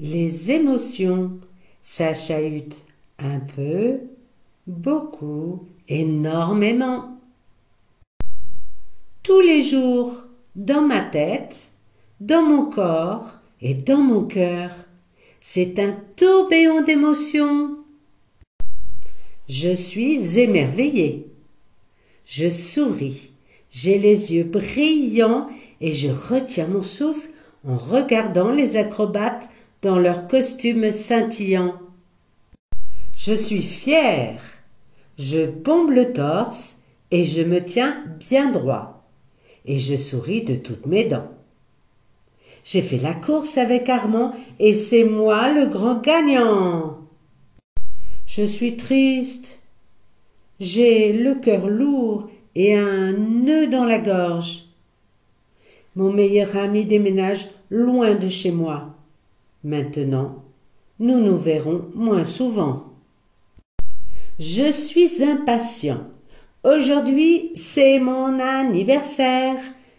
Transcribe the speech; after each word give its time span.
Les 0.00 0.50
émotions, 0.50 1.38
ça 1.80 2.14
un 3.20 3.38
peu, 3.38 4.00
beaucoup, 4.66 5.68
énormément. 5.86 7.20
Tous 9.22 9.40
les 9.40 9.62
jours, 9.62 10.16
dans 10.56 10.82
ma 10.82 11.00
tête, 11.00 11.68
dans 12.18 12.42
mon 12.42 12.68
corps 12.70 13.38
et 13.60 13.74
dans 13.74 14.00
mon 14.00 14.24
cœur, 14.24 14.72
c'est 15.40 15.78
un 15.78 15.96
tourbillon 16.16 16.82
d'émotions. 16.82 17.76
Je 19.48 19.74
suis 19.76 20.40
émerveillée. 20.40 21.28
Je 22.26 22.50
souris, 22.50 23.30
j'ai 23.70 23.98
les 23.98 24.34
yeux 24.34 24.42
brillants 24.42 25.46
et 25.80 25.92
je 25.92 26.08
retiens 26.08 26.66
mon 26.66 26.82
souffle 26.82 27.28
en 27.64 27.76
regardant 27.76 28.50
les 28.50 28.74
acrobates 28.76 29.48
dans 29.84 29.98
leurs 29.98 30.26
costumes 30.26 30.90
scintillants. 30.90 31.78
Je 33.14 33.34
suis 33.34 33.62
fière. 33.62 34.40
Je 35.18 35.44
bombe 35.44 35.90
le 35.90 36.12
torse 36.14 36.76
et 37.10 37.24
je 37.24 37.42
me 37.42 37.62
tiens 37.62 38.02
bien 38.18 38.50
droit. 38.50 39.06
Et 39.66 39.78
je 39.78 39.96
souris 39.96 40.42
de 40.42 40.54
toutes 40.54 40.86
mes 40.86 41.04
dents. 41.04 41.30
J'ai 42.64 42.80
fait 42.80 42.98
la 42.98 43.12
course 43.12 43.58
avec 43.58 43.90
Armand 43.90 44.32
et 44.58 44.72
c'est 44.72 45.04
moi 45.04 45.52
le 45.52 45.66
grand 45.66 46.00
gagnant. 46.00 47.00
Je 48.24 48.42
suis 48.42 48.78
triste. 48.78 49.60
J'ai 50.60 51.12
le 51.12 51.34
cœur 51.34 51.68
lourd 51.68 52.30
et 52.54 52.74
un 52.74 53.12
nœud 53.12 53.66
dans 53.66 53.84
la 53.84 53.98
gorge. 53.98 54.64
Mon 55.94 56.10
meilleur 56.10 56.56
ami 56.56 56.86
déménage 56.86 57.50
loin 57.68 58.14
de 58.14 58.30
chez 58.30 58.50
moi. 58.50 58.94
Maintenant, 59.64 60.44
nous 60.98 61.20
nous 61.20 61.38
verrons 61.38 61.86
moins 61.94 62.24
souvent. 62.24 62.84
Je 64.38 64.70
suis 64.70 65.24
impatient. 65.24 66.00
Aujourd'hui, 66.62 67.50
c'est 67.54 67.98
mon 67.98 68.38
anniversaire. 68.40 69.56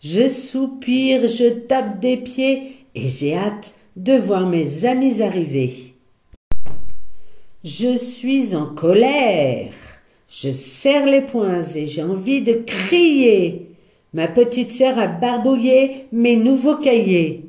Je 0.00 0.28
soupire, 0.28 1.26
je 1.26 1.48
tape 1.48 1.98
des 1.98 2.18
pieds 2.18 2.76
et 2.94 3.08
j'ai 3.08 3.34
hâte 3.34 3.74
de 3.96 4.12
voir 4.12 4.46
mes 4.46 4.84
amis 4.84 5.20
arriver. 5.22 5.94
Je 7.64 7.98
suis 7.98 8.54
en 8.54 8.66
colère. 8.66 9.72
Je 10.28 10.52
serre 10.52 11.06
les 11.06 11.22
poings 11.22 11.64
et 11.74 11.86
j'ai 11.86 12.04
envie 12.04 12.42
de 12.42 12.62
crier. 12.64 13.72
Ma 14.14 14.28
petite 14.28 14.70
sœur 14.70 15.00
a 15.00 15.08
barbouillé 15.08 16.06
mes 16.12 16.36
nouveaux 16.36 16.76
cahiers. 16.76 17.47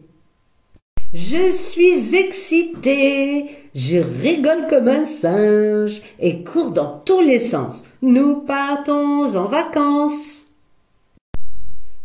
Je 1.12 1.52
suis 1.52 2.16
excitée, 2.16 3.46
je 3.74 3.98
rigole 3.98 4.68
comme 4.70 4.88
un 4.88 5.06
singe 5.06 6.04
et 6.20 6.44
cours 6.44 6.70
dans 6.70 7.00
tous 7.00 7.22
les 7.22 7.40
sens. 7.40 7.84
Nous 8.04 8.42
partons 8.42 9.36
en 9.36 9.48
vacances. 9.48 10.46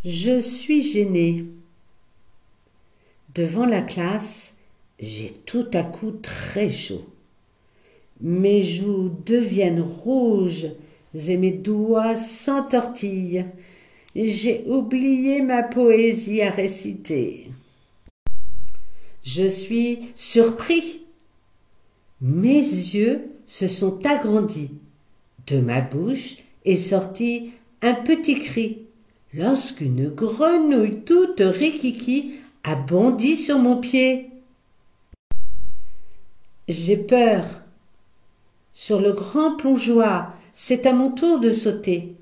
Je 0.06 0.40
suis 0.40 0.80
gênée. 0.80 1.44
Devant 3.34 3.66
la 3.66 3.82
classe, 3.82 4.54
j'ai 4.98 5.32
tout 5.44 5.66
à 5.74 5.82
coup 5.82 6.12
très 6.22 6.70
chaud. 6.70 7.04
Mes 8.22 8.62
joues 8.62 9.12
deviennent 9.26 9.82
rouges 9.82 10.68
et 11.28 11.36
mes 11.36 11.52
doigts 11.52 12.16
s'entortillent. 12.16 13.44
J'ai 14.16 14.64
oublié 14.66 15.42
ma 15.42 15.62
poésie 15.62 16.40
à 16.40 16.48
réciter. 16.48 17.48
Je 19.24 19.48
suis 19.48 20.12
surpris. 20.14 21.00
Mes 22.20 22.60
yeux 22.60 23.30
se 23.46 23.68
sont 23.68 24.04
agrandis. 24.06 24.70
De 25.46 25.60
ma 25.60 25.80
bouche 25.80 26.36
est 26.66 26.76
sorti 26.76 27.52
un 27.80 27.94
petit 27.94 28.38
cri 28.38 28.82
lorsqu'une 29.32 30.10
grenouille 30.10 31.00
toute 31.04 31.40
rikiki 31.40 32.34
a 32.64 32.76
bondi 32.76 33.34
sur 33.34 33.58
mon 33.58 33.78
pied. 33.78 34.30
J'ai 36.68 36.98
peur. 36.98 37.44
Sur 38.74 39.00
le 39.00 39.12
grand 39.12 39.56
plongeoir, 39.56 40.34
c'est 40.52 40.84
à 40.86 40.92
mon 40.92 41.10
tour 41.10 41.40
de 41.40 41.50
sauter. 41.50 42.14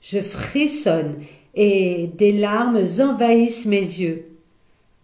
Je 0.00 0.20
frissonne 0.20 1.16
et 1.54 2.10
des 2.14 2.32
larmes 2.32 2.80
envahissent 3.00 3.66
mes 3.66 3.80
yeux. 3.80 4.35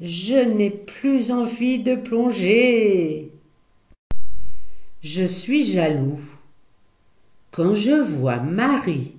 Je 0.05 0.35
n'ai 0.35 0.71
plus 0.71 1.31
envie 1.31 1.79
de 1.79 1.95
plonger. 1.95 3.31
Je 5.01 5.25
suis 5.25 5.65
jaloux. 5.65 6.19
Quand 7.53 7.77
je 7.77 7.93
vois 7.93 8.39
Marie 8.39 9.13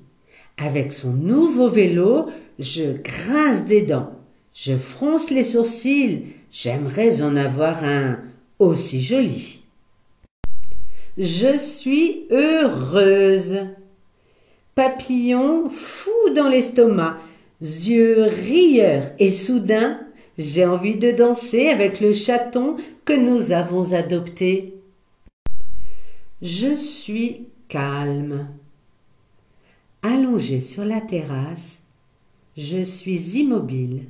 avec 0.57 0.91
son 0.91 1.13
nouveau 1.13 1.69
vélo, 1.69 2.29
je 2.59 2.97
grince 3.01 3.65
des 3.65 3.83
dents, 3.83 4.11
je 4.53 4.75
fronce 4.75 5.29
les 5.29 5.45
sourcils, 5.45 6.27
j'aimerais 6.51 7.21
en 7.21 7.37
avoir 7.37 7.85
un 7.85 8.19
aussi 8.59 9.01
joli. 9.01 9.63
Je 11.17 11.57
suis 11.57 12.25
heureuse. 12.29 13.67
Papillon 14.75 15.69
fou 15.69 16.11
dans 16.35 16.49
l'estomac, 16.49 17.19
yeux 17.61 18.23
rieurs 18.23 19.11
et 19.17 19.29
soudain 19.29 20.01
j'ai 20.37 20.65
envie 20.65 20.95
de 20.95 21.11
danser 21.11 21.69
avec 21.69 21.99
le 21.99 22.13
chaton 22.13 22.77
que 23.05 23.13
nous 23.13 23.51
avons 23.51 23.93
adopté. 23.93 24.73
Je 26.41 26.75
suis 26.75 27.47
calme. 27.67 28.47
Allongé 30.01 30.59
sur 30.59 30.83
la 30.83 31.01
terrasse, 31.01 31.81
je 32.57 32.83
suis 32.83 33.37
immobile. 33.37 34.05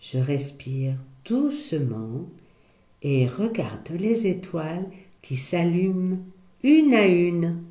Je 0.00 0.18
respire 0.18 0.94
doucement 1.24 2.26
et 3.02 3.26
regarde 3.26 3.90
les 3.90 4.26
étoiles 4.26 4.86
qui 5.20 5.36
s'allument 5.36 6.18
une 6.62 6.94
à 6.94 7.06
une. 7.06 7.62